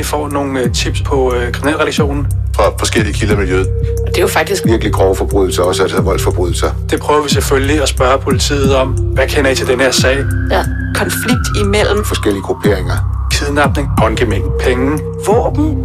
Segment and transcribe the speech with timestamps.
[0.00, 2.26] vi får nogle øh, tips på øh, kriminalrelationen.
[2.56, 3.66] Fra forskellige kilder i miljøet.
[4.06, 6.70] Og det er jo faktisk Virkelig grove forbrydelser, også altså voldsforbrydelser.
[6.90, 8.88] Det prøver vi selvfølgelig at spørge politiet om.
[8.88, 10.16] Hvad kender I til den her sag?
[10.50, 13.26] ja, konflikt imellem Forskellige grupperinger.
[13.32, 15.78] Kidnapning, håndgemæng, penge, våben.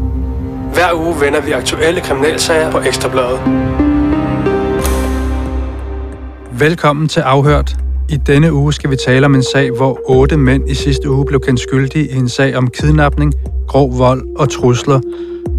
[0.73, 3.39] Hver uge vender vi aktuelle kriminalsager på Ekstrabladet.
[6.51, 7.84] Velkommen til Afhørt.
[8.09, 11.25] I denne uge skal vi tale om en sag, hvor otte mænd i sidste uge
[11.25, 13.33] blev kendt skyldige i en sag om kidnapning,
[13.67, 14.99] grov vold og trusler.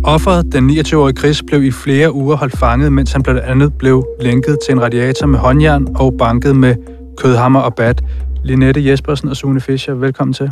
[0.05, 4.06] Offeret, den 29-årige Chris, blev i flere uger holdt fanget, mens han blandt andet blev
[4.20, 6.74] lænket til en radiator med håndjern og banket med
[7.16, 8.02] kødhammer og bat.
[8.45, 10.50] Linette Jespersen og Sune Fischer, velkommen til.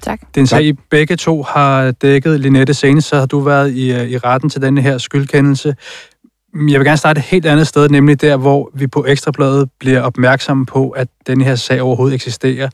[0.00, 0.20] Tak.
[0.20, 2.40] Det er en sag, I begge to har dækket.
[2.40, 5.74] Linette, senest så har du været i, øh, i retten til denne her skyldkendelse.
[6.54, 9.70] Mm, jeg vil gerne starte et helt andet sted, nemlig der, hvor vi på Ekstrabladet
[9.80, 12.68] bliver opmærksomme på, at den her sag overhovedet eksisterer.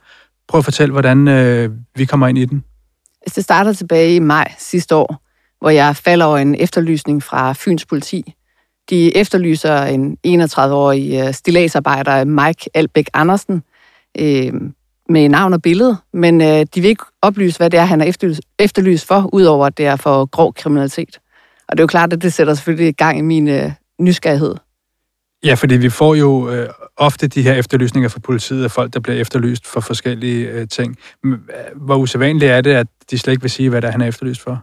[0.48, 2.64] Prøv at fortælle, hvordan øh, vi kommer ind i den.
[3.34, 5.22] Det starter tilbage i maj sidste år,
[5.60, 8.34] hvor jeg falder over en efterlysning fra Fyns politi.
[8.90, 13.62] De efterlyser en 31-årig øh, stilagsarbejder, Mike Albæk Andersen,
[14.18, 14.52] øh,
[15.08, 18.38] med navn og billede, men øh, de vil ikke oplyse, hvad det er, han er
[18.58, 21.18] efterlyst for, udover at det er for grov kriminalitet.
[21.68, 24.54] Og det er jo klart, at det sætter selvfølgelig i gang i min øh, nysgerrighed.
[25.44, 29.00] Ja, fordi vi får jo øh, ofte de her efterlysninger fra politiet af folk, der
[29.00, 30.96] bliver efterlyst for forskellige øh, ting.
[31.26, 31.38] Øh,
[31.76, 34.06] Hvor usædvanligt er det, at de slet ikke vil sige, hvad det er, han er
[34.06, 34.62] efterlyst for?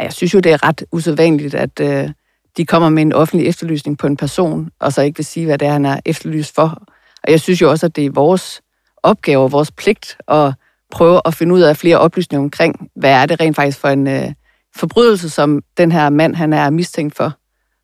[0.00, 2.10] Jeg synes jo, det er ret usædvanligt, at øh,
[2.56, 5.58] de kommer med en offentlig efterlysning på en person, og så ikke vil sige, hvad
[5.58, 6.82] det er, han er efterlyst for.
[7.22, 8.62] Og jeg synes jo også, at det er vores
[9.02, 10.52] opgave og vores pligt at
[10.90, 14.06] prøve at finde ud af flere oplysninger omkring, hvad er det rent faktisk for en
[14.06, 14.32] øh,
[14.76, 17.32] forbrydelse, som den her mand han er mistænkt for.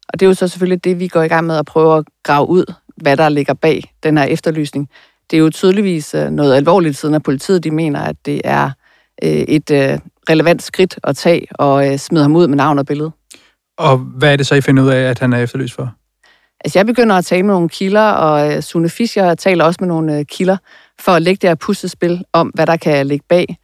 [0.09, 2.05] Og det er jo så selvfølgelig det, vi går i gang med at prøve at
[2.23, 4.89] grave ud, hvad der ligger bag den her efterlysning.
[5.31, 8.71] Det er jo tydeligvis øh, noget alvorligt, siden at politiet de mener, at det er
[9.25, 9.99] øh, et øh,
[10.31, 13.11] relevant skridt at tage og smide ham ud med navn og billede.
[13.79, 15.95] Og hvad er det så, I finder ud af, at han er efterlyst for?
[16.65, 20.25] Altså, jeg begynder at tale med nogle kilder, og Sune Fischer taler også med nogle
[20.25, 20.57] kilder,
[21.01, 23.59] for at lægge det her puslespil om, hvad der kan ligge bag.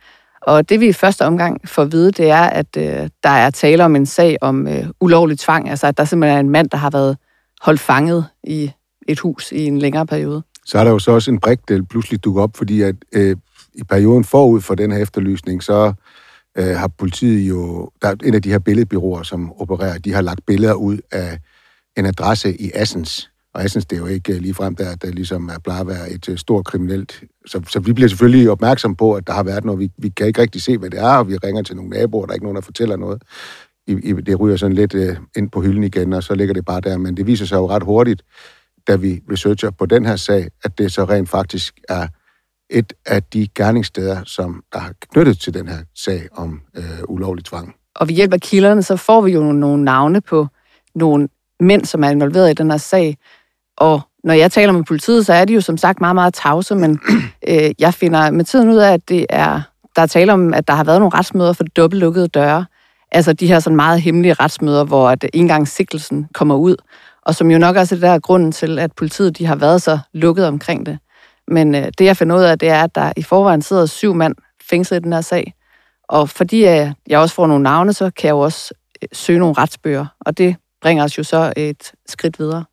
[0.46, 3.50] Og det vi i første omgang får at vide, det er, at øh, der er
[3.50, 5.70] tale om en sag om øh, ulovlig tvang.
[5.70, 7.16] Altså, at der simpelthen er en mand, der har været
[7.62, 8.70] holdt fanget i
[9.08, 10.42] et hus i en længere periode.
[10.64, 13.36] Så er der jo så også en brik, der pludselig dukker op, fordi at øh,
[13.74, 15.92] i perioden forud for den her efterlysning, så
[16.58, 20.20] øh, har politiet jo, der er en af de her billedbyråer, som opererer, de har
[20.20, 21.38] lagt billeder ud af
[21.96, 23.30] en adresse i Assens.
[23.54, 25.86] Og Assens, det er jo ikke øh, lige frem der, der ligesom er plejer at
[25.86, 27.22] være et øh, stort kriminelt.
[27.46, 29.80] Så, så vi bliver selvfølgelig opmærksom på, at der har været noget.
[29.80, 32.26] Vi, vi kan ikke rigtig se, hvad det er, og vi ringer til nogle naboer,
[32.26, 33.22] der er ikke nogen, der fortæller noget.
[33.86, 36.64] I, i, det ryger sådan lidt øh, ind på hylden igen, og så ligger det
[36.64, 36.98] bare der.
[36.98, 38.22] Men det viser sig jo ret hurtigt,
[38.88, 42.08] da vi researcher på den her sag, at det så rent faktisk er
[42.70, 47.44] et af de gerningssteder, som der har knyttet til den her sag om øh, ulovlig
[47.44, 47.74] tvang.
[47.94, 50.46] Og ved hjælp af kilderne, så får vi jo nogle navne på
[50.94, 51.28] nogle
[51.60, 53.16] mænd, som er involveret i den her sag.
[53.76, 56.74] Og når jeg taler med politiet, så er de jo som sagt meget, meget tavse,
[56.74, 57.00] men
[57.48, 59.60] øh, jeg finder med tiden ud af, at det er,
[59.96, 62.64] der er tale om, at der har været nogle retsmøder for dobbeltlukkede døre.
[63.12, 66.76] Altså de her sådan meget hemmelige retsmøder, hvor at engang sigtelsen kommer ud,
[67.22, 69.82] og som jo nok også er det der grunden til, at politiet de har været
[69.82, 70.98] så lukket omkring det.
[71.48, 74.14] Men øh, det jeg finder ud af, det er, at der i forvejen sidder syv
[74.14, 74.34] mand
[74.70, 75.54] fængslet i den her sag.
[76.08, 79.38] Og fordi øh, jeg også får nogle navne, så kan jeg jo også øh, søge
[79.38, 82.64] nogle retsbøger, og det bringer os jo så et skridt videre.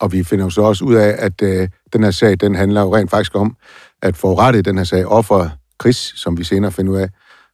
[0.00, 2.80] Og vi finder jo så også ud af, at øh, den her sag, den handler
[2.80, 3.56] jo rent faktisk om,
[4.02, 5.48] at forurettet den her sag, offer
[5.82, 7.08] Chris, som vi senere finder ud af,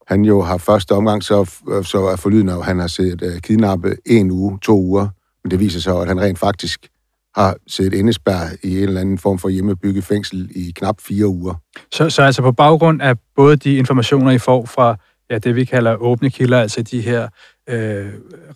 [0.06, 3.40] han jo har første omgang, så, øh, så er forlydende, at han har set øh,
[3.40, 5.08] kidnappet en uge, to uger,
[5.44, 6.88] men det viser sig, at han rent faktisk
[7.34, 11.54] har siddet indespærret i en eller anden form for hjemmebygget fængsel i knap fire uger.
[11.92, 14.96] Så, så altså på baggrund af både de informationer, I får fra
[15.30, 17.28] ja, det, vi kalder åbne kilder, altså de her
[17.68, 18.06] øh,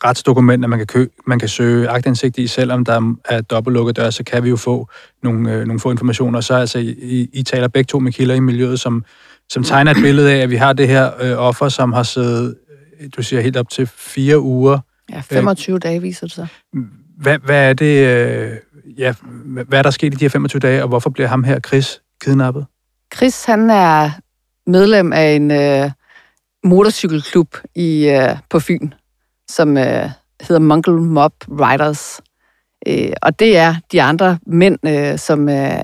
[0.04, 4.24] retsdokumenter, man kan, kø, man kan søge agtindsigt i, selvom der er dobbeltlukket dør, så
[4.24, 4.88] kan vi jo få
[5.22, 6.40] nogle, øh, nogle få informationer.
[6.40, 9.04] Så altså, I, I taler begge to med kilder i miljøet, som,
[9.48, 12.56] som tegner et billede af, at vi har det her øh, offer, som har siddet,
[13.00, 14.78] øh, du siger, helt op til fire uger.
[15.12, 16.48] Ja, 25 øh, dage viser det sig.
[17.18, 18.52] Hvad, hvad er det, øh,
[18.98, 19.14] ja,
[19.44, 22.00] hvad er der sket i de her 25 dage, og hvorfor bliver ham her, Chris,
[22.20, 22.66] kidnappet?
[23.14, 24.10] Chris, han er
[24.66, 25.90] medlem af en øh,
[26.66, 28.90] motorcykelklub i, øh, på Fyn,
[29.48, 30.10] som øh,
[30.40, 32.20] hedder Mongol Mob Riders.
[32.86, 35.80] Øh, og det er de andre mænd, øh, som øh,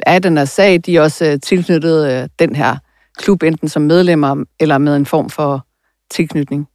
[0.00, 2.76] er i den her sag, de er også øh, tilknyttet øh, den her
[3.18, 5.66] klub, enten som medlemmer eller med en form for
[6.10, 6.68] tilknytning.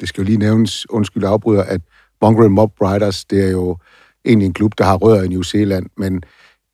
[0.00, 1.80] Det skal jo lige nævnes, undskyld afbryder, at
[2.22, 3.76] Mongrel Mob Riders, det er jo
[4.24, 6.22] egentlig en klub, der har rødder i New Zealand, men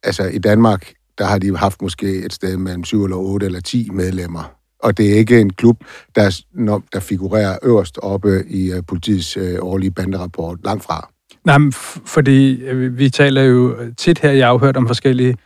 [0.03, 3.61] altså i Danmark, der har de haft måske et sted mellem 7 eller 8 eller
[3.61, 5.76] 10 medlemmer og det er ikke en klub,
[6.14, 6.40] der,
[6.92, 10.58] der figurerer øverst oppe i øh, politiets øh, årlige banderapport.
[10.64, 11.08] Langt fra.
[11.44, 15.36] Nej, men f- fordi øh, vi taler jo tit her i afhørt om forskellige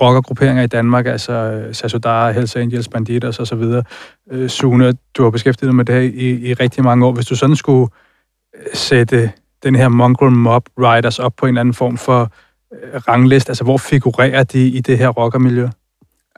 [0.00, 3.82] rockergrupperinger i Danmark, altså øh, Sasodara, Hells Angels, Banditos og så videre.
[4.32, 7.12] Øh, Sune, du har beskæftiget dig med det her i, i rigtig mange år.
[7.12, 7.90] Hvis du sådan skulle
[8.74, 9.30] sætte
[9.62, 12.32] den her Mongrel Mob Riders op på en eller anden form for
[13.08, 15.68] rangliste, altså hvor figurerer de i det her rockermiljø?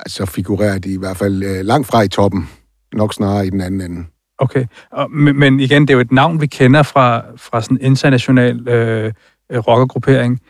[0.06, 2.48] Så figurerer de i hvert fald uh, langt fra i toppen.
[2.92, 4.04] Nok snarere i den anden ende.
[4.38, 7.86] Okay, og, men, igen, det er jo et navn, vi kender fra, fra sådan en
[7.86, 9.12] international øh,
[9.52, 10.40] øh, rockergruppering.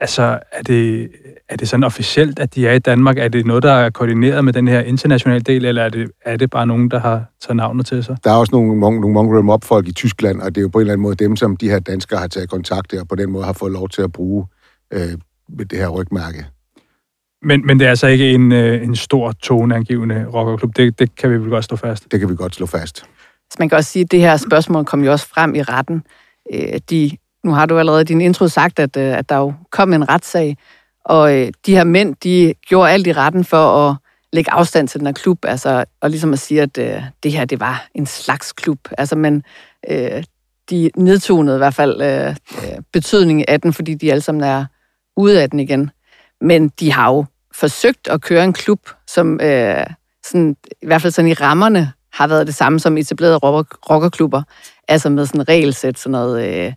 [0.00, 1.10] Altså, er det,
[1.48, 3.18] er det sådan officielt, at de er i Danmark?
[3.18, 6.36] Er det noget, der er koordineret med den her internationale del, eller er det, er
[6.36, 8.16] det bare nogen, der har taget navnet til sig?
[8.24, 10.78] Der er også nogle, nogle, nogle mongrel mob-folk i Tyskland, og det er jo på
[10.78, 13.14] en eller anden måde dem, som de her danskere har taget kontakt til, og på
[13.14, 14.46] den måde har fået lov til at bruge
[14.92, 15.12] øh,
[15.70, 16.46] det her rygmærke.
[17.42, 20.76] Men, men det er altså ikke en, øh, en stor toneangivende rockerklub.
[20.76, 22.12] Det, det kan vi vel godt stå fast.
[22.12, 22.98] Det kan vi godt slå fast.
[23.50, 26.02] Så man kan også sige, at det her spørgsmål kom jo også frem i retten.
[26.52, 27.10] Øh, De,
[27.44, 30.08] nu har du allerede i din intro sagt, at, øh, at der jo kom en
[30.08, 30.56] retssag,
[31.04, 33.96] og øh, de her mænd, de gjorde alt i retten for at
[34.32, 37.44] lægge afstand til den her klub, altså, og ligesom at sige, at øh, det her,
[37.44, 38.78] det var en slags klub.
[38.98, 39.42] Altså, men
[39.90, 40.24] øh,
[40.70, 44.64] de nedtonede i hvert fald øh, øh, betydningen af den, fordi de alle sammen er
[45.16, 45.90] ude af den igen.
[46.40, 47.24] Men de har jo
[47.54, 49.86] forsøgt at køre en klub, som øh,
[50.24, 54.42] sådan, i hvert fald sådan i rammerne har været det samme som etablerede rocker, rockerklubber.
[54.88, 56.72] Altså med sådan regelsæt, sådan noget, øh,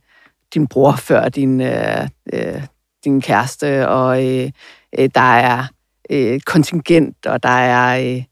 [0.53, 2.61] din bror før din, øh, øh,
[3.03, 4.51] din kæreste, og øh,
[4.99, 5.63] øh, der er
[6.09, 8.23] øh, kontingent, og der er øh,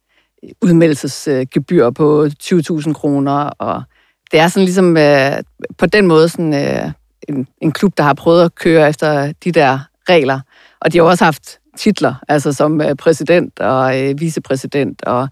[0.62, 3.84] udmeldelsesgebyr på 20.000 kroner, og
[4.32, 5.44] det er sådan ligesom øh,
[5.78, 6.92] på den måde sådan, øh,
[7.30, 9.80] en, en klub, der har prøvet at køre efter de der
[10.10, 10.40] regler.
[10.80, 15.30] Og de har også haft titler, altså som øh, præsident og øh, vicepræsident og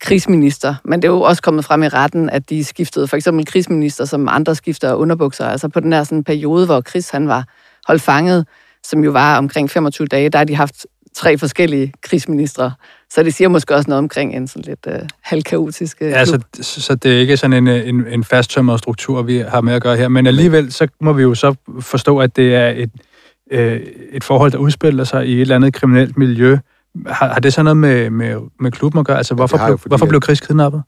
[0.00, 0.74] krigsminister.
[0.84, 4.04] Men det er jo også kommet frem i retten, at de skiftede for eksempel krigsminister,
[4.04, 5.46] som andre skifter underbukser.
[5.46, 7.44] Altså på den her sådan, periode, hvor Chris han var
[7.86, 8.46] holdt fanget,
[8.84, 12.72] som jo var omkring 25 dage, der har de haft tre forskellige krigsministre.
[13.10, 16.42] Så det siger måske også noget omkring en sådan lidt øh, halvkaotisk øh, Ja, klub.
[16.60, 19.82] så, så det er ikke sådan en, en, en fasttømret struktur, vi har med at
[19.82, 20.08] gøre her.
[20.08, 22.90] Men alligevel, så må vi jo så forstå, at det er et,
[23.50, 23.80] øh,
[24.12, 26.58] et forhold, der udspiller sig i et eller andet kriminelt miljø.
[27.06, 29.16] Har, har det så noget med, med, med klubben at gøre?
[29.16, 30.82] Altså, hvorfor, jo, blev, hvorfor blev Chris kidnappet?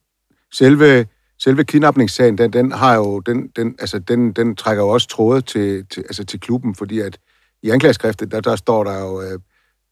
[0.52, 1.06] Selve,
[1.38, 5.40] selve kidnapningssagen, den, den har jo, den, den, altså, den, den trækker jo også tråde
[5.40, 7.18] til, til, altså, til klubben, fordi at
[7.62, 9.38] i anklageskriftet, der, der står der jo, øh,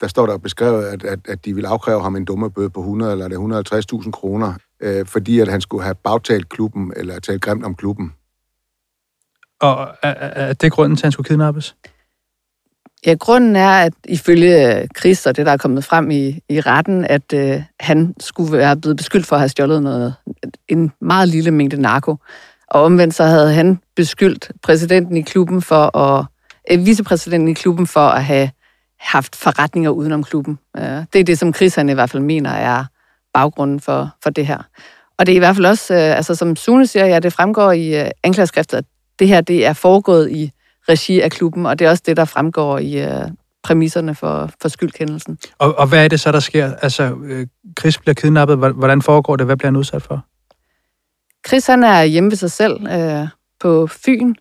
[0.01, 3.13] der står der beskrevet, at, at, at de vil afkræve ham en dummebøde på 100
[3.13, 7.43] eller er det 150.000 kroner, øh, fordi at han skulle have bagtalt klubben, eller talt
[7.43, 8.13] grimt om klubben.
[9.61, 11.77] Og er, er er det grunden til, at han skulle kidnappes?
[13.07, 16.61] Ja, grunden er, at ifølge øh, Chris og det, der er kommet frem i, i
[16.61, 20.15] retten, at øh, han skulle være blevet beskyldt for at have stjålet noget,
[20.69, 22.17] en meget lille mængde narko.
[22.69, 26.25] Og omvendt så havde han beskyldt præsidenten i klubben for at,
[26.71, 28.51] øh, vicepræsidenten i klubben for at have
[29.01, 30.59] haft forretninger udenom klubben.
[30.77, 32.85] Øh, det er det, som Chris han i hvert fald mener er
[33.35, 34.59] baggrunden for, for det her.
[35.19, 37.73] Og det er i hvert fald også, øh, altså som Sune siger, ja, det fremgår
[37.73, 38.85] i øh, anklageskriftet, at
[39.19, 40.53] det her det er foregået i
[40.89, 43.23] regi af klubben, og det er også det, der fremgår i øh,
[43.63, 45.39] præmisserne for, for skyldkendelsen.
[45.59, 46.75] Og, og hvad er det så, der sker?
[46.83, 47.47] Altså, øh,
[47.81, 48.57] Chris bliver kidnappet.
[48.59, 49.47] Hvor- Hvordan foregår det?
[49.47, 50.25] Hvad bliver han udsat for?
[51.49, 53.29] Chris han er hjemme ved sig selv øh,
[53.61, 54.35] på Fyn,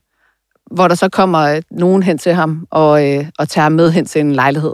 [0.71, 3.91] hvor der så kommer øh, nogen hen til ham og, øh, og tager ham med
[3.91, 4.73] hen til en lejlighed.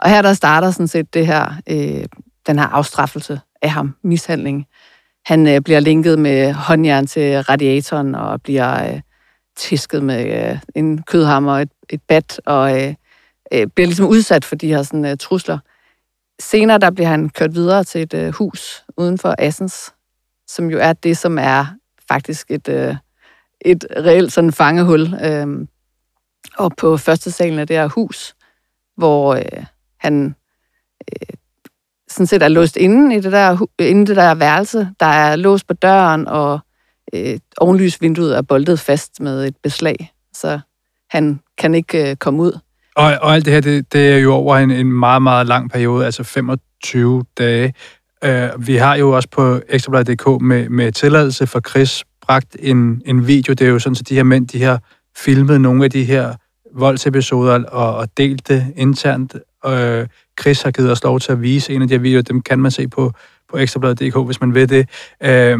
[0.00, 2.04] Og her der starter sådan set det her, øh,
[2.46, 4.66] den her afstraffelse af ham, mishandling.
[5.26, 9.00] Han øh, bliver linket med håndjern til radiatoren og bliver øh,
[9.58, 12.94] tæsket med øh, en kødhammer og et, et bat, og øh,
[13.52, 15.58] øh, bliver ligesom udsat for de her sådan, øh, trusler.
[16.40, 19.94] Senere der bliver han kørt videre til et øh, hus uden for Assens,
[20.46, 21.66] som jo er det, som er
[22.08, 22.96] faktisk et, øh,
[23.60, 25.14] et reelt sådan fangehul.
[25.24, 25.66] Øh,
[26.56, 28.34] og på første salen af det her hus,
[28.96, 29.64] hvor øh,
[29.98, 30.34] han
[31.12, 31.34] øh,
[32.08, 34.90] sådan set er låst inde i det der, inde i det der værelse.
[35.00, 36.60] Der er låst på døren, og
[37.12, 40.60] øh, ovenlysvinduet er boltet fast med et beslag, så
[41.10, 42.58] han kan ikke øh, komme ud.
[42.96, 45.70] Og, og alt det her, det, det er jo over en, en meget, meget lang
[45.70, 47.74] periode, altså 25 dage.
[48.24, 53.26] Øh, vi har jo også på ekstrabladet.dk med, med tilladelse for Chris bragt en, en
[53.26, 53.52] video.
[53.52, 54.80] Det er jo sådan, at de her mænd, de har
[55.16, 56.34] filmet nogle af de her
[56.74, 59.36] voldsepisoder og, og delt det internt.
[59.66, 60.06] Øh,
[60.40, 62.22] Chris har givet os lov til at vise en af de her videoer.
[62.22, 63.12] Dem kan man se på,
[63.50, 64.88] på ekstrabladet.dk, hvis man vil det.
[65.22, 65.58] Øh,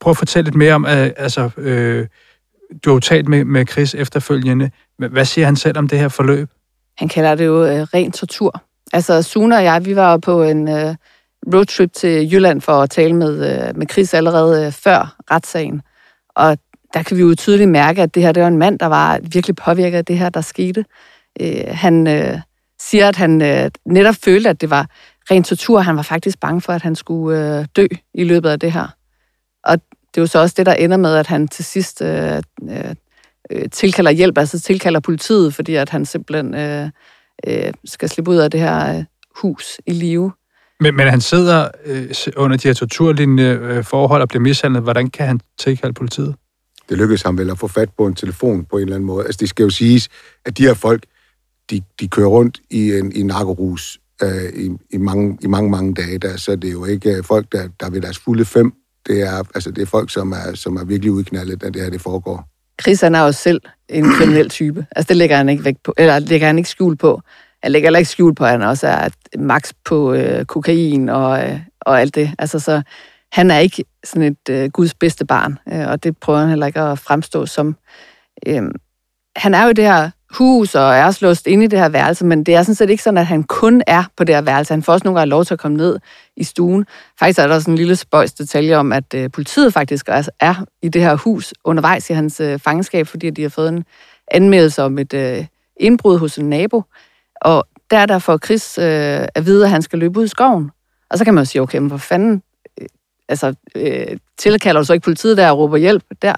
[0.00, 2.06] prøv at fortælle lidt mere om, øh, altså, øh,
[2.84, 4.70] du har jo talt med, med Chris efterfølgende.
[4.98, 6.48] Hvad siger han selv om det her forløb?
[6.98, 8.62] Han kalder det jo øh, ren tortur.
[8.92, 10.94] Altså Sune og jeg, vi var jo på en, øh,
[11.52, 15.82] roadtrip til Jylland for at tale med, øh, med Chris allerede øh, før retssagen.
[16.36, 16.58] Og
[16.94, 19.18] der kan vi jo tydeligt mærke, at det her det var en mand, der var
[19.22, 20.84] virkelig påvirket af det her, der skete.
[21.40, 22.38] Øh, han øh,
[22.80, 24.86] siger, at han øh, netop følte, at det var
[25.30, 25.80] ren tortur.
[25.80, 28.88] Han var faktisk bange for, at han skulle øh, dø i løbet af det her.
[29.66, 29.80] Og
[30.14, 33.70] det er jo så også det, der ender med, at han til sidst øh, øh,
[33.72, 36.90] tilkalder hjælp, altså tilkalder politiet, fordi at han simpelthen øh,
[37.46, 39.04] øh, skal slippe ud af det her øh,
[39.36, 40.32] hus i live.
[40.80, 44.82] Men, men han sidder øh, under de her torturlignende øh, forhold og bliver mishandlet.
[44.82, 46.34] Hvordan kan han tilkalde politiet?
[46.88, 49.24] Det lykkedes ham vel at få fat på en telefon på en eller anden måde.
[49.24, 50.08] Altså, det skal jo siges,
[50.44, 51.04] at de her folk,
[51.70, 55.94] de, de kører rundt i en i narkorus øh, i, i, mange, i mange, mange
[55.94, 56.18] dage.
[56.18, 58.72] Der, så det er jo ikke øh, folk, der, der er ved deres fulde fem.
[59.06, 61.90] Det er, altså, det er folk, som er, som er virkelig udknaldet, at det her
[61.90, 62.48] det foregår.
[62.82, 64.86] Chris han er jo selv en kriminel type.
[64.96, 67.20] Altså det lægger han ikke væk på, eller lægger han ikke skjul på.
[67.62, 69.08] Han lægger heller ikke skjul på, at han også er
[69.38, 72.30] max på øh, kokain og, øh, og alt det.
[72.38, 72.82] Altså så
[73.32, 76.66] han er ikke sådan et øh, Guds bedste barn, øh, og det prøver han heller
[76.66, 77.76] ikke at fremstå som.
[78.46, 78.62] Øh,
[79.36, 82.24] han er jo det her hus og er også låst inde i det her værelse,
[82.24, 84.72] men det er sådan set ikke sådan, at han kun er på det her værelse.
[84.72, 85.98] Han får også nogle gange lov til at komme ned
[86.36, 86.86] i stuen.
[87.18, 90.54] Faktisk er der også en lille spøjs detalje om, at øh, politiet faktisk også er
[90.82, 93.84] i det her hus undervejs i hans øh, fangenskab, fordi de har fået en
[94.30, 96.82] anmeldelse om et øh, indbrud hos en nabo.
[97.40, 100.70] Og der der får Chris øh, at vide, at han skal løbe ud i skoven.
[101.10, 102.42] Og så kan man jo sige, okay, men hvor fanden
[103.28, 104.06] altså, øh,
[104.38, 106.34] tilkalder du så ikke politiet der og råber hjælp der.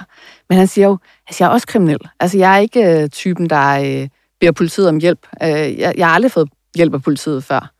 [0.48, 1.98] Men han siger jo, altså, jeg er også kriminel.
[2.20, 4.08] Altså, jeg er ikke øh, typen, der øh,
[4.40, 5.26] beder politiet om hjælp.
[5.42, 7.72] Øh, jeg, jeg har aldrig fået hjælp af politiet før.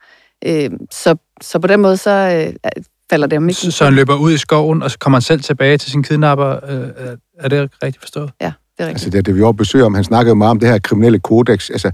[0.47, 2.73] Øh, så, så på den måde, så øh,
[3.11, 3.61] falder det om ikke.
[3.61, 6.03] Så, så han løber ud i skoven, og så kommer han selv tilbage til sin
[6.03, 6.51] kidnapper.
[6.69, 8.31] Øh, er det rigtigt forstået?
[8.41, 8.53] Ja.
[8.79, 10.79] Det er altså, det, det vi var besøg om, han snakkede meget om det her
[10.79, 11.71] kriminelle kodex.
[11.71, 11.91] Altså,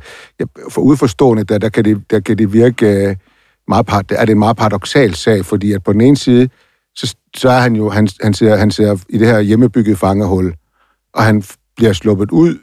[0.71, 3.17] for udforstående, der, der, kan det, der kan det virke øh,
[3.69, 6.49] meget, er det en meget paradoxal sag, fordi at på den ene side,
[6.97, 10.55] så, så er han jo, han, han, ser, han ser i det her hjemmebygget fangehul,
[11.15, 11.45] og han
[11.77, 12.59] bliver sluppet ud,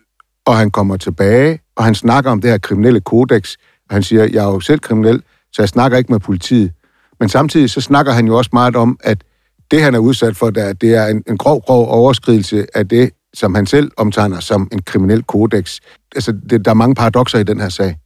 [0.46, 3.56] og han kommer tilbage, og han snakker om det her kriminelle kodex,
[3.90, 6.72] og han siger, jeg er jo selv kriminel, så jeg snakker ikke med politiet.
[7.20, 9.24] Men samtidig så snakker han jo også meget om, at
[9.72, 13.10] det, han er udsat for, der, det er en, en grov, grov overskridelse af det,
[13.34, 15.80] som han selv omtegner som en kriminel kodex.
[16.16, 17.98] Altså, det, der er mange paradoxer i den her sag.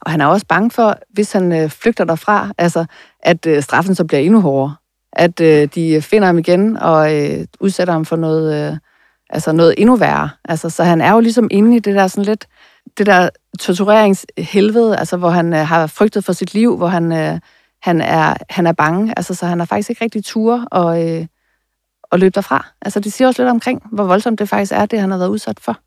[0.00, 2.84] Og han er også bange for, hvis han øh, flygter derfra, altså,
[3.20, 4.74] at øh, straffen så bliver endnu hårdere
[5.12, 8.76] at øh, de finder ham igen og øh, udsætter ham for noget, øh,
[9.30, 10.30] altså noget endnu værre.
[10.44, 12.46] Altså, så han er jo ligesom inde i det der sådan lidt,
[12.98, 17.40] det der tortureringshelvede, altså hvor han øh, har frygtet for sit liv, hvor han, øh,
[17.82, 19.14] han, er, han er bange.
[19.16, 21.26] Altså, så han har faktisk ikke rigtig tur og, øh,
[22.02, 22.66] og løbe derfra.
[22.82, 25.28] Altså, det siger også lidt omkring, hvor voldsomt det faktisk er, det han har været
[25.28, 25.78] udsat for.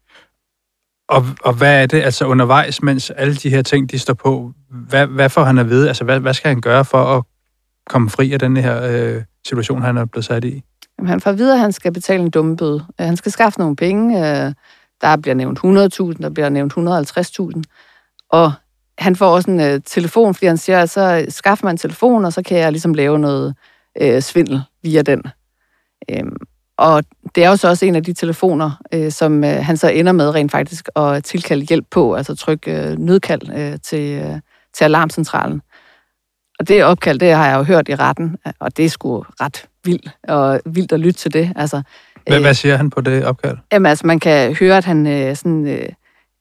[1.10, 4.52] Og, og hvad er det altså undervejs, mens alle de her ting, de står på?
[4.70, 5.88] Hvad, hvad får han at vide?
[5.88, 7.24] Altså, hvad, hvad skal han gøre for at
[7.92, 10.64] komme fri af den her øh, situation, han er blevet sat i?
[10.98, 12.86] Jamen, han får videre, at han skal betale en dummebøde.
[13.02, 14.20] Øh, han skal skaffe nogle penge.
[14.20, 14.54] Øh,
[15.02, 17.62] der bliver nævnt 100.000, der bliver nævnt 150.000.
[18.30, 18.54] Og
[18.98, 22.26] han får også en øh, telefon, fordi han siger, at så skaffer man en telefon,
[22.26, 23.56] og så kan jeg ligesom lave noget
[24.02, 25.24] øh, svindel via den.
[26.12, 26.36] Øhm,
[26.78, 27.04] og
[27.36, 30.12] det er jo så også en af de telefoner, øh, som øh, han så ender
[30.12, 34.40] med rent faktisk at tilkalde hjælp på, altså trykke øh, nødkald øh, til, øh,
[34.74, 35.62] til alarmcentralen.
[36.62, 39.66] Og det opkald, det har jeg jo hørt i retten, og det er sgu ret
[39.86, 41.54] vildt, og vildt at lytte til det.
[41.56, 41.82] Altså,
[42.28, 43.58] hvad, øh, hvad siger han på det opkald?
[43.72, 45.68] Jamen altså, man kan høre, at han øh, sådan...
[45.68, 45.90] Øh,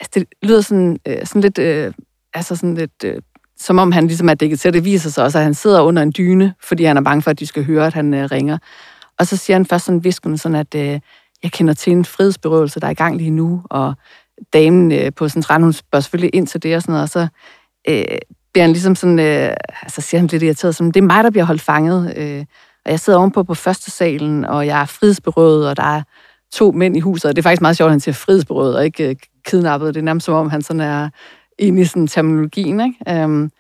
[0.01, 1.59] altså, det lyder sådan, øh, sådan lidt...
[1.59, 1.93] Øh,
[2.35, 3.05] altså sådan lidt...
[3.05, 3.17] Øh,
[3.59, 4.73] som om han ligesom er dækket til.
[4.73, 7.31] Det viser sig også, at han sidder under en dyne, fordi han er bange for,
[7.31, 8.59] at de skal høre, at han øh, ringer.
[9.19, 11.01] Og så siger han først sådan viskende sådan, at øh,
[11.43, 13.95] jeg kender til en frihedsberøvelse, der er i gang lige nu, og
[14.53, 17.29] damen øh, på centralen, hun spørger selvfølgelig ind til det og sådan noget, og så
[17.89, 18.19] øh,
[18.53, 21.31] bliver han ligesom sådan, øh, altså siger han lidt irriteret, som, det er mig, der
[21.31, 22.45] bliver holdt fanget, øh,
[22.85, 26.03] og jeg sidder ovenpå på første salen, og jeg er frihedsberøvet, og der er
[26.53, 28.85] to mænd i huset, og det er faktisk meget sjovt, at han siger frihedsberøvet, og
[28.85, 29.95] ikke øh, kidnappet.
[29.95, 31.09] Det er nærmest som om, han sådan er
[31.59, 33.25] inde i sådan terminologien, ikke?
[33.25, 33.51] Um,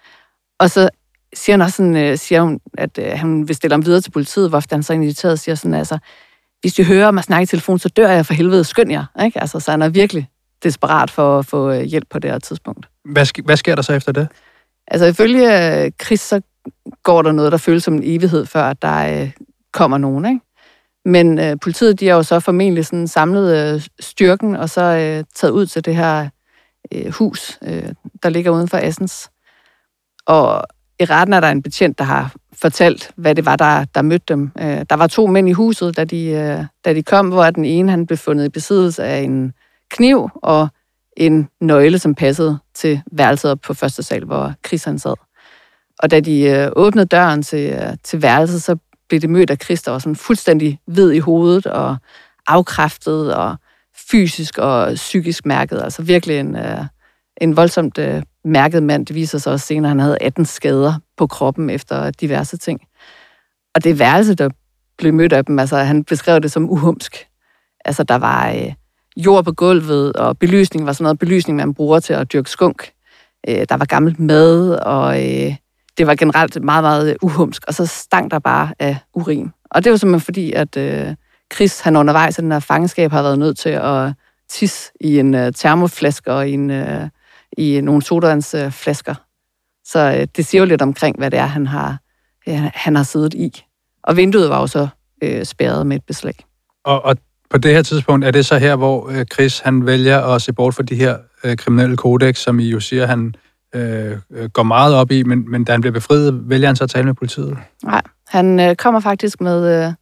[0.60, 0.88] og så
[1.34, 4.10] siger han også sådan, øh, siger hun, at øh, han vil stille ham videre til
[4.10, 5.98] politiet, hvorfor han så inviteret siger sådan, altså,
[6.60, 9.40] hvis du hører mig snakke i telefon, så dør jeg for helvede, skynd jer, ikke?
[9.40, 10.28] Altså, så han er virkelig
[10.62, 12.88] desperat for at få øh, hjælp på det her tidspunkt.
[13.04, 14.28] Hvad, sk- hvad sker der så efter det?
[14.90, 16.40] Altså ifølge øh, Chris, så
[17.02, 19.32] går der noget, der føles som en evighed, før der øh,
[19.72, 20.24] kommer nogen.
[20.24, 20.40] Ikke?
[21.04, 25.24] Men øh, politiet de har jo så formentlig sådan samlet øh, styrken, og så øh,
[25.34, 26.28] taget ud til det her
[26.92, 27.92] øh, hus, øh,
[28.22, 29.30] der ligger uden for Assens.
[30.26, 30.64] Og
[31.00, 34.24] i retten er der en betjent, der har fortalt, hvad det var, der, der mødte
[34.28, 34.50] dem.
[34.60, 37.64] Øh, der var to mænd i huset, da de, øh, da de kom, hvor den
[37.64, 39.52] ene han blev fundet i besiddelse af en
[39.90, 40.68] kniv, og
[41.20, 45.14] en nøgle, som passede til værelset på første sal, hvor Chris han sad.
[45.98, 48.76] Og da de øh, åbnede døren til, øh, til værelset, så
[49.08, 51.96] blev det mødt af Chris, der var sådan fuldstændig hvid i hovedet og
[52.46, 53.56] afkræftet og
[54.10, 55.82] fysisk og psykisk mærket.
[55.82, 56.84] Altså virkelig en, øh,
[57.40, 59.06] en voldsomt øh, mærket mand.
[59.06, 62.80] Det viser sig også senere, at han havde 18 skader på kroppen efter diverse ting.
[63.74, 64.48] Og det værelse, der
[64.98, 67.26] blev mødt af dem, altså han beskrev det som uhumsk.
[67.84, 68.72] Altså der var øh,
[69.16, 72.90] jord på gulvet, og belysning var sådan noget belysning, man bruger til at dyrke skunk.
[73.48, 75.56] Øh, der var gammelt mad, og øh,
[75.98, 77.64] det var generelt meget, meget øh, uhumsk.
[77.66, 79.50] Og så stank der bare af urin.
[79.70, 81.14] Og det var simpelthen fordi, at øh,
[81.54, 84.12] Chris, han undervejs i den her fangenskab, har været nødt til at
[84.48, 87.08] tisse i en øh, termoflaske og i, en, øh,
[87.58, 88.66] i nogle sodavandsflasker.
[88.66, 89.14] Øh, flasker.
[89.84, 91.98] så øh, det siger jo lidt omkring, hvad det er, han har,
[92.48, 93.64] øh, han har siddet i.
[94.02, 94.88] Og vinduet var jo så
[95.22, 96.34] øh, spærret med et beslag.
[96.84, 97.16] Og, og
[97.50, 100.52] på det her tidspunkt er det så her, hvor øh, Chris han vælger at se
[100.52, 103.34] bort fra de her øh, kriminelle kodex, som I jo siger, han
[103.74, 106.84] øh, øh, går meget op i, men, men da han bliver befriet, vælger han så
[106.84, 107.58] at tale med politiet?
[107.84, 109.92] Nej, han øh, kommer faktisk med øh,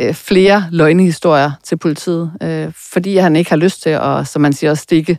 [0.00, 4.52] øh, flere løgnehistorier til politiet, øh, fordi han ikke har lyst til at, som man
[4.52, 5.18] siger, stikke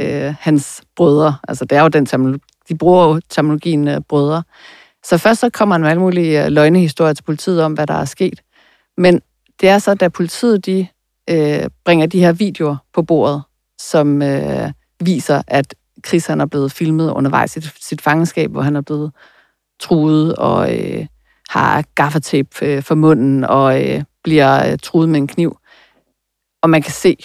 [0.00, 1.36] øh, hans brødre.
[1.48, 4.42] Altså det er jo den terminologi, de bruger jo terminologien øh, brødre.
[5.04, 7.94] Så først så kommer han med alle mulige øh, løgnehistorier til politiet om, hvad der
[7.94, 8.40] er sket.
[8.98, 9.20] Men
[9.60, 10.86] det er så, da politiet de,
[11.30, 13.42] øh, bringer de her videoer på bordet,
[13.80, 15.74] som øh, viser, at
[16.06, 19.12] Chris han er blevet filmet undervejs i sit, sit fangenskab, hvor han er blevet
[19.80, 21.06] truet og øh,
[21.48, 25.58] har gaffatape øh, for munden og øh, bliver øh, truet med en kniv.
[26.62, 27.16] Og man kan se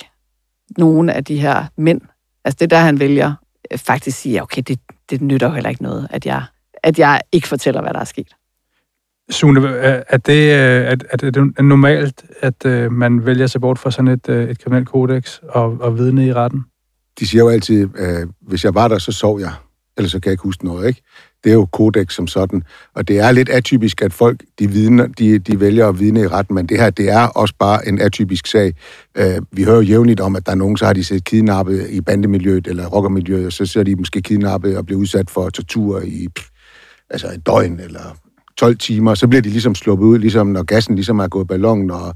[0.78, 2.02] nogle af de her mænd,
[2.46, 3.34] altså det der han vælger,
[3.72, 4.80] øh, faktisk sige, okay, det,
[5.10, 6.44] det nytter jo heller ikke noget, at jeg,
[6.84, 8.36] at jeg ikke fortæller, hvad der er sket.
[9.32, 13.92] Sune, er det, øh, er, er det normalt, at øh, man vælger sig bort fra
[13.92, 16.64] sådan et, øh, et kriminelt kodex og, og vidne i retten?
[17.20, 19.52] De siger jo altid, at hvis jeg var der, så sov jeg.
[19.98, 21.02] Ellers så kan jeg ikke huske noget, ikke?
[21.44, 22.64] Det er jo kodex som sådan.
[22.96, 26.28] Og det er lidt atypisk, at folk de, vidner, de, de vælger at vidne i
[26.28, 28.74] retten, men det her, det er også bare en atypisk sag.
[29.52, 32.02] Vi hører jo jævnligt om, at der er nogen, så har de set kidnappet i
[32.02, 36.28] bandemiljøet eller rockermiljøet, og så ser de måske kidnappet og bliver udsat for tortur i
[36.36, 36.48] pff,
[37.10, 38.18] altså et døgn eller
[38.60, 41.92] 12 timer, så bliver de ligesom sluppet ud, ligesom når gassen ligesom er gået ballongen,
[41.92, 42.16] og,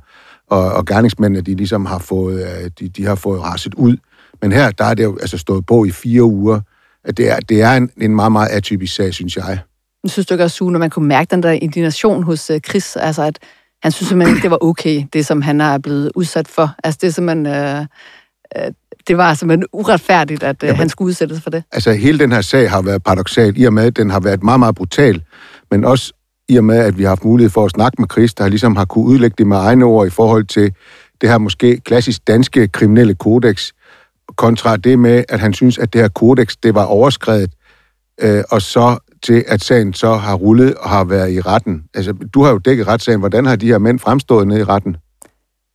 [0.49, 3.97] og, og gerningsmændene, de ligesom har fået, øh, de, de har fået raset ud.
[4.41, 6.60] Men her, der er det jo altså stået på i fire uger.
[7.03, 9.60] At det er, det er en, en meget, meget atypisk sag, synes jeg.
[10.03, 12.95] Jeg synes du ikke også, når man kunne mærke den der indignation hos øh, Chris,
[12.95, 13.39] altså at
[13.84, 16.75] han synes simpelthen ikke, det var okay, det som han er blevet udsat for.
[16.84, 17.45] Altså det er simpelthen...
[17.45, 17.79] Øh,
[18.56, 18.71] øh,
[19.08, 21.63] det var simpelthen uretfærdigt, at øh, Jamen, han skulle udsættes for det.
[21.71, 24.43] Altså, hele den her sag har været paradoxal, i og med, at den har været
[24.43, 25.23] meget, meget brutal,
[25.71, 26.13] men også
[26.49, 28.75] i og med, at vi har haft mulighed for at snakke med Chris, der ligesom
[28.75, 30.73] har kunne udlægge det med egne ord i forhold til
[31.21, 33.71] det her måske klassisk danske kriminelle kodex,
[34.36, 37.51] kontra det med, at han synes, at det her kodex, det var overskrevet,
[38.21, 41.84] øh, og så til, at sagen så har rullet og har været i retten.
[41.93, 43.19] Altså, du har jo dækket retssagen.
[43.19, 44.97] Hvordan har de her mænd fremstået nede i retten?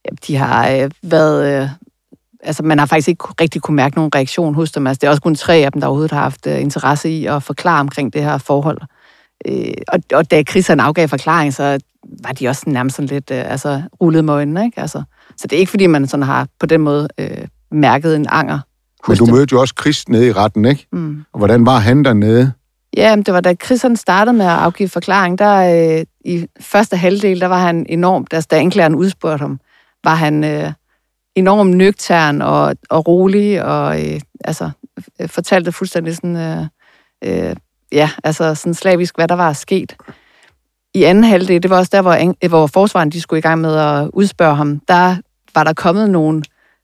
[0.04, 1.62] Jamen, de har øh, været...
[1.62, 1.68] Øh,
[2.42, 4.86] altså, man har faktisk ikke rigtig kunne mærke nogen reaktion hos dem.
[4.86, 7.26] Altså, det er også kun tre af dem, der overhovedet har haft øh, interesse i
[7.26, 8.78] at forklare omkring det her forhold.
[8.82, 8.88] Øh,
[9.88, 11.78] og, og da han afgav forklaring, så
[12.24, 14.64] var de også nærmest sådan lidt øh, altså, rullet med øjnene.
[14.64, 14.80] Ikke?
[14.80, 15.02] Altså,
[15.36, 18.58] så det er ikke, fordi man sådan har på den måde øh, mærket en anger.
[19.08, 20.86] Men du mødte jo også Chris nede i retten, ikke?
[20.92, 21.24] Mm.
[21.32, 22.52] Og hvordan var han dernede?
[22.96, 26.96] Ja, det var da Chris han startede med at afgive forklaring, der øh, i første
[26.96, 29.60] halvdel, der var han enormt, altså da anklageren udspurgte ham,
[30.04, 30.72] var han øh,
[31.34, 34.70] enormt nøgtern og, og rolig, og øh, altså
[35.20, 36.64] øh, fortalte fuldstændig sådan, øh,
[37.24, 37.56] øh,
[37.92, 39.96] ja, altså sådan slavisk, hvad der var sket.
[40.94, 43.76] I anden halvdel, det var også der, hvor, hvor forsvaren de skulle i gang med
[43.76, 45.16] at udspørge ham, der
[45.54, 46.42] var der kommet nogle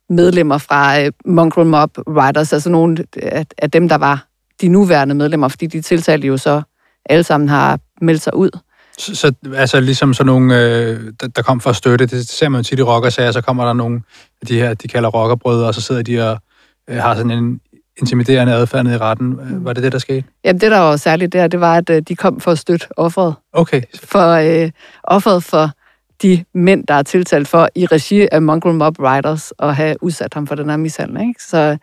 [0.08, 4.26] medlemmer fra øh, Mongrel Mob Riders, altså nogle af, af dem, der var
[4.60, 6.62] de nuværende medlemmer, fordi de tiltalte jo så
[7.06, 8.50] alle sammen har meldt sig ud.
[8.98, 12.48] Så, så altså ligesom sådan nogle, øh, der, der kom for at støtte, det ser
[12.48, 14.02] man jo tit i rockersager, så kommer der nogle
[14.42, 16.38] af de her, de kalder rockerbrødre, og så sidder de og
[16.88, 17.60] øh, har sådan en
[18.00, 19.38] intimiderende adfærd i retten.
[19.64, 20.24] Var det det, der skete?
[20.44, 22.86] Jamen, det der var særligt der, det var, at øh, de kom for at støtte
[22.96, 23.34] offeret.
[23.52, 23.82] Okay.
[24.04, 24.28] For
[24.64, 24.70] øh,
[25.04, 25.70] offeret for
[26.22, 30.34] de mænd, der er tiltalt for i regi af Mongrel Mob Riders at have udsat
[30.34, 31.28] ham for den her mishandling.
[31.28, 31.42] Ikke?
[31.42, 31.76] Så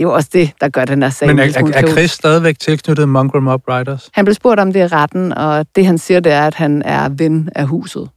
[0.00, 1.28] det er jo også det, der gør den her sag.
[1.28, 4.10] Men er, er, er Chris stadigvæk tilknyttet Mongrel Mob Riders?
[4.12, 6.82] Han blev spurgt om det i retten, og det han siger, det er, at han
[6.82, 8.08] er ven af huset.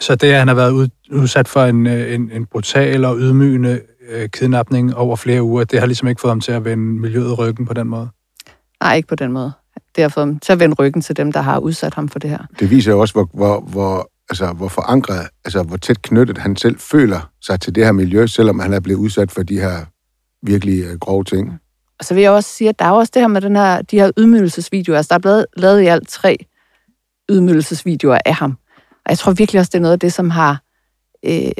[0.00, 3.80] Så det, at han har været udsat for en, øh, en, en brutal og ydmygende
[4.08, 7.38] øh, kidnapning over flere uger, det har ligesom ikke fået ham til at vende miljøet
[7.38, 8.08] ryggen på den måde?
[8.80, 9.52] Nej, ikke på den måde.
[9.96, 12.18] Det har fået ham til at vende ryggen til dem, der har udsat ham for
[12.18, 12.38] det her.
[12.60, 16.56] Det viser jo også, hvor, hvor, hvor, altså, hvor forankret, altså hvor tæt knyttet han
[16.56, 19.84] selv føler sig til det her miljø, selvom han er blevet udsat for de her
[20.42, 21.60] virkelig øh, grove ting.
[21.98, 23.82] Og så vil jeg også sige, at der er også det her med den her,
[23.82, 24.96] de her ydmygelsesvideoer.
[24.96, 26.46] Altså, der er blevet lavet i alt tre
[27.30, 28.58] ydmygelsesvideoer af ham.
[28.80, 30.62] Og jeg tror virkelig også, det er noget af det, som har
[31.24, 31.50] øh,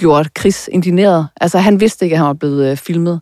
[0.00, 1.28] gjort Chris indineret.
[1.40, 3.20] Altså, han vidste ikke, at han var blevet øh, filmet.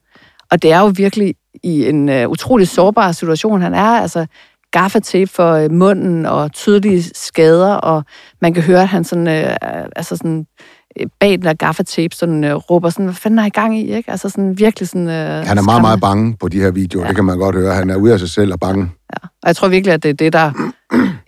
[0.50, 4.00] Og det er jo virkelig i en øh, utrolig sårbar situation, han er.
[4.00, 4.26] Altså,
[4.72, 8.04] gaffatape for øh, munden og tydelige skader, og
[8.42, 9.56] man kan høre, at han sådan, øh,
[9.96, 10.46] altså sådan,
[11.00, 13.94] øh, bag den der gaffatape sådan, øh, råber sådan, hvad fanden er I gang i,
[13.96, 14.10] ikke?
[14.10, 15.08] Altså sådan virkelig sådan...
[15.08, 15.82] Øh, Han er meget, skræmmende.
[15.82, 17.04] meget bange på de her videoer.
[17.04, 17.08] Ja.
[17.08, 17.74] Det kan man godt høre.
[17.74, 18.82] Han er ude af sig selv og bange.
[18.82, 19.26] Ja.
[19.42, 20.72] Og jeg tror virkelig, at det er det, der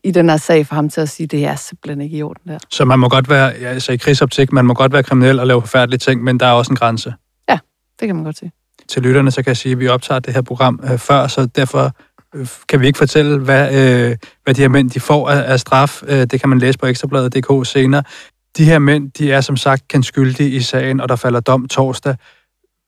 [0.05, 2.53] i den her sag for ham til at sige, det er simpelthen ikke i orden
[2.53, 2.59] der.
[2.71, 5.47] Så man må godt være, ja, altså i krigsoptik, man må godt være kriminel og
[5.47, 7.15] lave forfærdelige ting, men der er også en grænse.
[8.01, 8.53] Det kan man godt sige.
[8.89, 11.47] Til lytterne, så kan jeg sige, at vi optager det her program øh, før, så
[11.47, 11.93] derfor
[12.35, 15.61] øh, kan vi ikke fortælle, hvad, øh, hvad de her mænd de får af, af
[15.61, 16.03] straf.
[16.07, 18.03] Øh, det kan man læse på ekstrabladet.dk senere.
[18.57, 21.69] De her mænd, de er som sagt kendt skyldige i sagen, og der falder dom
[21.69, 22.17] torsdag.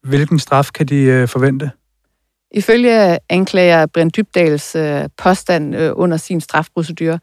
[0.04, 1.70] Hvilken straf kan de øh, forvente?
[2.54, 7.18] Ifølge anklager Brent Dybdals øh, påstand øh, under sin strafprocedure,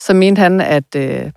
[0.00, 1.30] så mente han, at øh,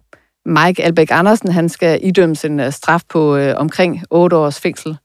[0.45, 4.97] Mike Albeck Andersen han skal idømmes en øh, straf på øh, omkring 8 års fængsel.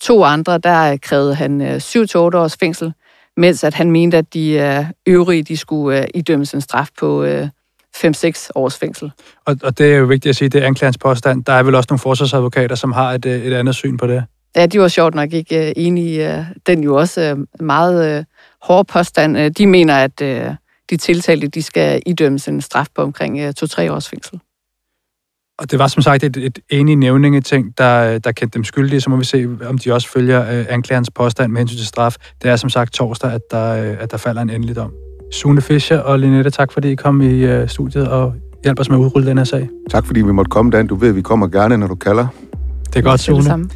[0.00, 1.76] To andre, der øh, krævede han øh, 7-8
[2.16, 2.92] års fængsel,
[3.36, 7.24] mens at han mente, at de øh, øvrige de skulle øh, idømmes en straf på
[7.24, 7.48] øh,
[7.96, 9.12] 5-6 års fængsel.
[9.44, 11.44] Og, og det er jo vigtigt at sige, det er anklagerens påstand.
[11.44, 14.24] Der er vel også nogle forsvarsadvokater, som har et, øh, et andet syn på det.
[14.56, 18.18] Ja, de var sjovt nok ikke øh, enige i øh, den jo også øh, meget
[18.18, 18.24] øh,
[18.62, 19.38] hårde påstand.
[19.38, 20.50] Øh, de mener, at øh,
[20.90, 24.40] de tiltalte de skal idømmes en straf på omkring øh, 2-3 års fængsel.
[25.58, 29.10] Og det var som sagt et, et enige nævningeting, der, der kendte dem skyldige, så
[29.10, 32.16] må vi se, om de også følger øh, anklagerens påstand med hensyn til straf.
[32.42, 34.92] Det er som sagt torsdag, at der, øh, at der falder en endelig dom.
[35.32, 38.96] Sune Fischer og Linette, tak fordi I kom i øh, studiet og hjalp os med
[38.96, 39.68] at udrulle den her sag.
[39.90, 40.86] Tak fordi vi måtte komme, Dan.
[40.86, 42.26] Du ved, vi kommer gerne, når du kalder.
[42.86, 43.42] Det er godt, Det er det Sune.
[43.42, 43.70] samme.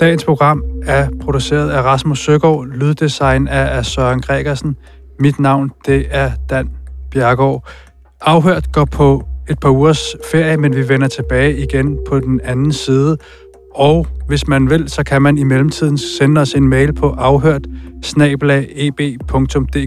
[0.00, 4.76] Dagens program er produceret af Rasmus Søgaard, lyddesign af, af Søren Gregersen.
[5.18, 6.70] Mit navn, det er Dan
[7.10, 7.68] Bjergård.
[8.20, 12.72] Afhørt går på et par ugers ferie, men vi vender tilbage igen på den anden
[12.72, 13.16] side.
[13.74, 17.66] Og hvis man vil, så kan man i mellemtiden sende os en mail på afhørt
[18.76, 18.90] e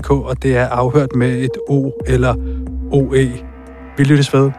[0.09, 2.35] og det er afhørt med et O eller
[2.91, 3.31] OE.
[3.97, 4.51] Vi lyttes ved.